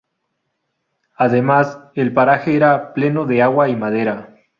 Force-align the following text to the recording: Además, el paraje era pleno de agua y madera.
Además, 1.15 1.77
el 1.93 2.11
paraje 2.11 2.55
era 2.55 2.95
pleno 2.95 3.27
de 3.27 3.43
agua 3.43 3.69
y 3.69 3.75
madera. 3.75 4.35